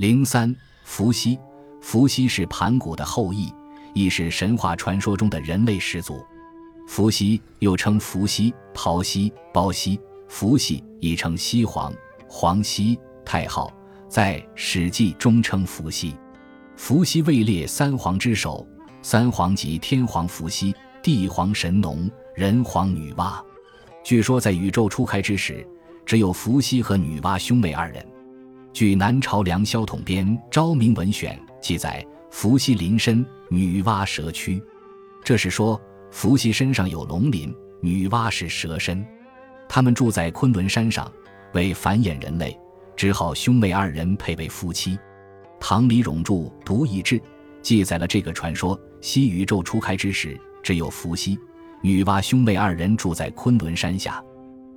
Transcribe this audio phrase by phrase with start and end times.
[0.00, 1.38] 零三，伏羲。
[1.82, 3.52] 伏羲是盘古的后裔，
[3.92, 6.24] 亦是神话传说中的人类始祖。
[6.88, 11.92] 伏羲又称伏羲、刨羲、包羲、伏羲，亦称羲皇、
[12.26, 13.70] 黄羲、太昊，
[14.08, 16.16] 在《史记》中称伏羲。
[16.76, 18.66] 伏羲位列三皇之首，
[19.02, 23.38] 三皇即天皇伏羲、地皇神农、人皇女娲。
[24.02, 25.62] 据说在宇宙初开之时，
[26.06, 28.02] 只有伏羲和女娲兄妹二人。
[28.72, 34.62] 据南朝梁萧统编《昭明文选》记载，伏羲临身，女娲蛇躯。
[35.24, 39.04] 这是说伏羲身上有龙鳞，女娲是蛇身。
[39.68, 41.10] 他们住在昆仑山上，
[41.52, 42.56] 为繁衍人类，
[42.96, 44.98] 只好兄妹二人配为夫妻。
[45.58, 46.34] 唐李荣著
[46.64, 47.18] 《独一志》
[47.60, 51.36] 记载了这个传说：西宇宙初开之时，只有伏羲、
[51.82, 54.22] 女娲兄妹二人住在昆仑山下，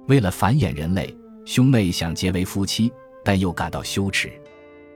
[0.07, 1.15] 为了繁衍人类，
[1.45, 2.91] 兄妹想结为夫妻。
[3.23, 4.31] 但又感到羞耻，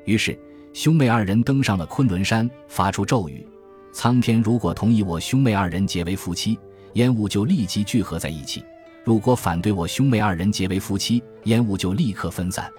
[0.06, 0.38] 于是
[0.74, 3.46] 兄妹二人登上了昆仑山，发出咒语
[3.94, 6.60] ：“苍天如果同意我兄妹二人结为夫妻，
[6.94, 8.62] 烟雾就立即聚合在一起；
[9.04, 12.70] 如果反对我兄妹二人结为夫妻，烟雾就立刻分散。”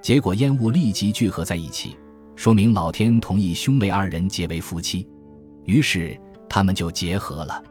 [0.00, 1.96] 结果烟雾立即聚合在一起，
[2.36, 5.06] 说明老天同意兄妹二人结为夫妻，
[5.64, 6.16] 于是
[6.48, 7.62] 他们就结合了。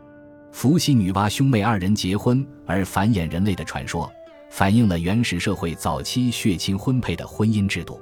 [0.51, 4.11] 伏羲、女娲兄妹二人结婚而繁衍人类的传说。
[4.49, 8.01] 反映了原始社会早期血亲婚配的婚姻制度。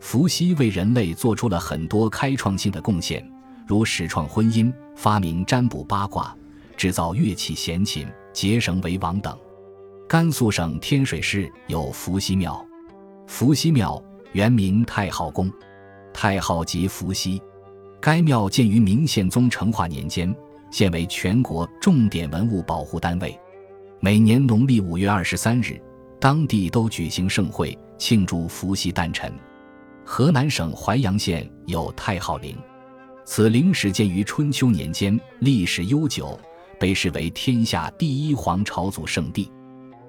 [0.00, 3.24] 伏羲为人类做出了很多开创性的贡献，
[3.66, 6.36] 如始创婚姻、发明占卜八卦、
[6.76, 9.38] 制造乐器弦琴、结绳为网等。
[10.08, 12.66] 甘肃省天水市有伏羲庙，
[13.28, 14.02] 伏羲庙
[14.32, 15.50] 原名太昊宫，
[16.12, 17.40] 太昊即伏羲。
[18.00, 20.34] 该庙建于明宪宗成化年间，
[20.70, 23.38] 现为全国重点文物保护单位。
[24.04, 25.80] 每年农历五月二十三日，
[26.18, 29.32] 当地都举行盛会庆祝伏羲诞辰。
[30.04, 32.56] 河南省淮阳县有太昊陵，
[33.24, 36.36] 此陵始建于春秋年间，历史悠久，
[36.80, 39.48] 被视为天下第一皇朝祖圣地。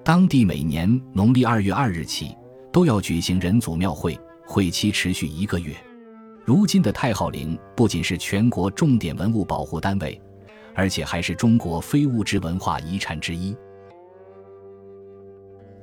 [0.02, 2.34] 当地每年农历二月二日起
[2.72, 5.72] 都要举行人祖庙会，会期持续一个月。
[6.44, 10.20] 如今的太昊陵不仅是全国重点文物保护单位，
[10.74, 13.56] 而且还是中国非物质文化遗产之一。